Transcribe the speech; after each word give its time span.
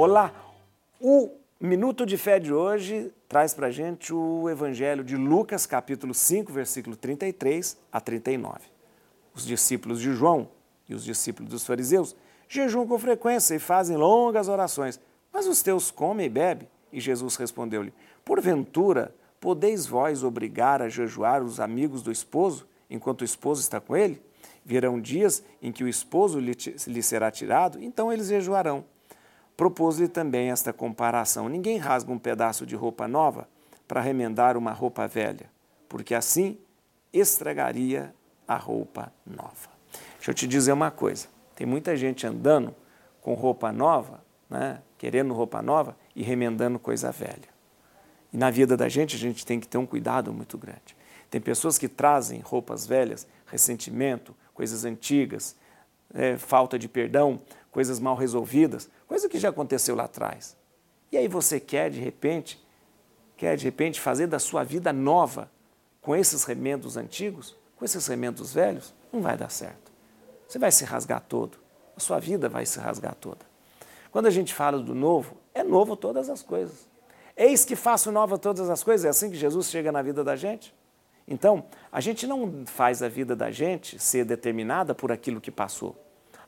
Olá, 0.00 0.32
o 1.00 1.28
Minuto 1.60 2.06
de 2.06 2.16
Fé 2.16 2.38
de 2.38 2.54
hoje 2.54 3.12
traz 3.28 3.52
para 3.52 3.68
gente 3.68 4.14
o 4.14 4.48
Evangelho 4.48 5.02
de 5.02 5.16
Lucas, 5.16 5.66
capítulo 5.66 6.14
5, 6.14 6.52
versículo 6.52 6.94
33 6.94 7.76
a 7.90 8.00
39. 8.00 8.60
Os 9.34 9.44
discípulos 9.44 10.00
de 10.00 10.12
João 10.12 10.50
e 10.88 10.94
os 10.94 11.02
discípulos 11.02 11.50
dos 11.50 11.66
fariseus 11.66 12.14
jejuam 12.48 12.86
com 12.86 12.96
frequência 12.96 13.56
e 13.56 13.58
fazem 13.58 13.96
longas 13.96 14.46
orações, 14.46 15.00
mas 15.32 15.48
os 15.48 15.62
teus 15.62 15.90
comem 15.90 16.26
e 16.26 16.30
bebem. 16.30 16.68
E 16.92 17.00
Jesus 17.00 17.34
respondeu-lhe: 17.34 17.92
Porventura, 18.24 19.12
podeis 19.40 19.84
vós 19.84 20.22
obrigar 20.22 20.80
a 20.80 20.88
jejuar 20.88 21.42
os 21.42 21.58
amigos 21.58 22.04
do 22.04 22.12
esposo, 22.12 22.68
enquanto 22.88 23.22
o 23.22 23.24
esposo 23.24 23.60
está 23.60 23.80
com 23.80 23.96
ele? 23.96 24.22
Virão 24.64 25.00
dias 25.00 25.42
em 25.60 25.72
que 25.72 25.82
o 25.82 25.88
esposo 25.88 26.38
lhe, 26.38 26.56
lhe 26.86 27.02
será 27.02 27.32
tirado, 27.32 27.82
então 27.82 28.12
eles 28.12 28.28
jejuarão 28.28 28.84
propôs-lhe 29.58 30.06
também 30.06 30.50
esta 30.52 30.72
comparação: 30.72 31.48
Ninguém 31.48 31.76
rasga 31.76 32.12
um 32.12 32.18
pedaço 32.18 32.64
de 32.64 32.76
roupa 32.76 33.08
nova 33.08 33.48
para 33.88 34.00
remendar 34.00 34.56
uma 34.56 34.72
roupa 34.72 35.06
velha, 35.06 35.50
porque 35.88 36.14
assim 36.14 36.56
estragaria 37.12 38.14
a 38.46 38.56
roupa 38.56 39.12
nova. 39.26 39.68
Deixa 40.14 40.30
eu 40.30 40.34
te 40.34 40.46
dizer 40.46 40.72
uma 40.72 40.92
coisa: 40.92 41.26
tem 41.56 41.66
muita 41.66 41.96
gente 41.96 42.24
andando 42.24 42.74
com 43.20 43.34
roupa 43.34 43.72
nova, 43.72 44.24
né, 44.48 44.80
querendo 44.96 45.34
roupa 45.34 45.60
nova 45.60 45.96
e 46.14 46.22
remendando 46.22 46.78
coisa 46.78 47.10
velha. 47.10 47.58
E 48.32 48.36
na 48.36 48.50
vida 48.50 48.76
da 48.76 48.88
gente, 48.88 49.16
a 49.16 49.18
gente 49.18 49.44
tem 49.44 49.58
que 49.58 49.66
ter 49.66 49.78
um 49.78 49.86
cuidado 49.86 50.32
muito 50.32 50.56
grande. 50.56 50.96
Tem 51.28 51.40
pessoas 51.40 51.76
que 51.76 51.88
trazem 51.88 52.40
roupas 52.40 52.86
velhas, 52.86 53.26
ressentimento, 53.46 54.34
coisas 54.54 54.84
antigas, 54.84 55.56
é, 56.14 56.36
falta 56.36 56.78
de 56.78 56.88
perdão, 56.88 57.40
coisas 57.70 58.00
mal 58.00 58.16
resolvidas, 58.16 58.88
coisa 59.06 59.28
que 59.28 59.38
já 59.38 59.50
aconteceu 59.50 59.94
lá 59.94 60.04
atrás. 60.04 60.56
E 61.10 61.16
aí 61.16 61.28
você 61.28 61.58
quer 61.58 61.90
de 61.90 62.00
repente, 62.00 62.62
quer 63.36 63.56
de 63.56 63.64
repente 63.64 64.00
fazer 64.00 64.26
da 64.26 64.38
sua 64.38 64.64
vida 64.64 64.92
nova 64.92 65.50
com 66.00 66.14
esses 66.14 66.44
remendos 66.44 66.96
antigos, 66.96 67.56
com 67.76 67.84
esses 67.84 68.06
remendos 68.06 68.52
velhos, 68.52 68.94
não 69.12 69.20
vai 69.20 69.36
dar 69.36 69.50
certo. 69.50 69.92
Você 70.46 70.58
vai 70.58 70.72
se 70.72 70.84
rasgar 70.84 71.20
todo, 71.20 71.58
a 71.96 72.00
sua 72.00 72.18
vida 72.18 72.48
vai 72.48 72.64
se 72.64 72.78
rasgar 72.78 73.14
toda. 73.14 73.46
Quando 74.10 74.26
a 74.26 74.30
gente 74.30 74.54
fala 74.54 74.78
do 74.78 74.94
novo, 74.94 75.36
é 75.54 75.62
novo 75.62 75.96
todas 75.96 76.30
as 76.30 76.42
coisas. 76.42 76.88
Eis 77.36 77.64
que 77.64 77.76
faço 77.76 78.10
nova 78.10 78.36
todas 78.38 78.68
as 78.68 78.82
coisas, 78.82 79.04
é 79.04 79.08
assim 79.08 79.30
que 79.30 79.36
Jesus 79.36 79.68
chega 79.68 79.92
na 79.92 80.02
vida 80.02 80.24
da 80.24 80.34
gente. 80.34 80.74
Então, 81.28 81.64
a 81.92 82.00
gente 82.00 82.26
não 82.26 82.64
faz 82.66 83.02
a 83.02 83.08
vida 83.08 83.36
da 83.36 83.50
gente 83.50 83.98
ser 83.98 84.24
determinada 84.24 84.94
por 84.94 85.12
aquilo 85.12 85.40
que 85.40 85.50
passou. 85.50 85.94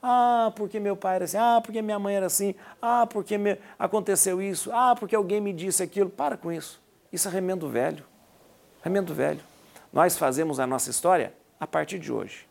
Ah, 0.02 0.50
porque 0.56 0.80
meu 0.80 0.96
pai 0.96 1.16
era 1.16 1.24
assim. 1.26 1.36
Ah, 1.36 1.60
porque 1.62 1.82
minha 1.82 1.98
mãe 1.98 2.14
era 2.14 2.26
assim. 2.26 2.54
Ah, 2.80 3.06
porque 3.06 3.36
me... 3.36 3.58
aconteceu 3.78 4.40
isso. 4.40 4.70
Ah, 4.72 4.94
porque 4.98 5.14
alguém 5.14 5.40
me 5.40 5.52
disse 5.52 5.82
aquilo. 5.82 6.08
Para 6.08 6.38
com 6.38 6.50
isso. 6.50 6.80
Isso 7.12 7.28
é 7.28 7.30
remendo 7.30 7.68
velho. 7.68 8.04
Remendo 8.82 9.12
velho. 9.12 9.40
Nós 9.92 10.16
fazemos 10.16 10.58
a 10.58 10.66
nossa 10.66 10.88
história 10.88 11.34
a 11.58 11.66
partir 11.66 11.98
de 11.98 12.10
hoje. 12.10 12.48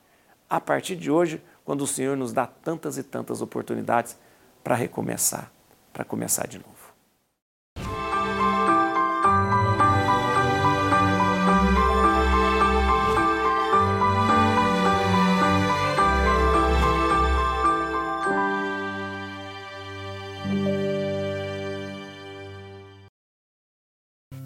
A 0.47 0.61
partir 0.61 0.95
de 0.95 1.09
hoje, 1.09 1.41
quando 1.66 1.81
o 1.81 1.88
Senhor 1.88 2.16
nos 2.16 2.31
dá 2.31 2.45
tantas 2.45 2.97
e 2.97 3.03
tantas 3.03 3.41
oportunidades 3.41 4.16
para 4.63 4.75
recomeçar, 4.75 5.52
para 5.91 6.05
começar 6.05 6.47
de 6.47 6.59
novo. 6.59 6.94